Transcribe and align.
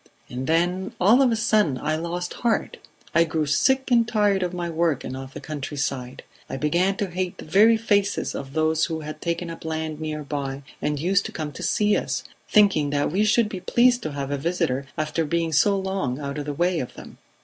And 0.31 0.47
then 0.47 0.93
all 0.99 1.21
of 1.21 1.31
a 1.31 1.35
sudden 1.35 1.77
I 1.77 1.95
lost 1.95 2.33
heart; 2.41 2.77
I 3.13 3.23
grew 3.23 3.45
sick 3.45 3.91
and 3.91 4.07
tired 4.07 4.41
of 4.41 4.51
my 4.51 4.67
work 4.67 5.03
and 5.03 5.15
of 5.15 5.35
the 5.35 5.39
countryside; 5.39 6.23
I 6.49 6.57
began 6.57 6.97
to 6.97 7.11
hate 7.11 7.37
the 7.37 7.45
very 7.45 7.77
faces 7.77 8.33
of 8.33 8.53
those 8.53 8.85
who 8.85 9.01
had 9.01 9.21
taken 9.21 9.51
up 9.51 9.63
land 9.63 9.99
near 10.01 10.23
by 10.23 10.63
and 10.81 10.99
used 10.99 11.27
to 11.27 11.31
come 11.31 11.51
to 11.51 11.61
see 11.61 11.95
us, 11.95 12.23
thinking 12.49 12.89
that 12.89 13.11
we 13.11 13.23
should 13.23 13.47
be 13.47 13.59
pleased 13.59 14.01
to 14.01 14.13
have 14.13 14.31
a 14.31 14.39
visitor 14.39 14.87
after 14.97 15.23
being 15.23 15.51
so 15.53 15.77
long 15.77 16.17
out 16.19 16.39
of 16.39 16.45
the 16.47 16.53
way 16.53 16.79
of 16.79 16.95
them. 16.95 17.19